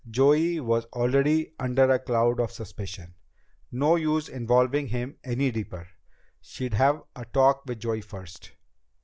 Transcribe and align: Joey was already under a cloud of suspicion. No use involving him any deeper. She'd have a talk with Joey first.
Joey 0.09 0.59
was 0.59 0.85
already 0.85 1.53
under 1.59 1.91
a 1.91 1.99
cloud 1.99 2.39
of 2.39 2.49
suspicion. 2.51 3.13
No 3.71 3.97
use 3.97 4.29
involving 4.29 4.87
him 4.87 5.17
any 5.23 5.51
deeper. 5.51 5.89
She'd 6.41 6.73
have 6.73 7.03
a 7.15 7.25
talk 7.25 7.67
with 7.67 7.81
Joey 7.81 8.01
first. 8.01 8.53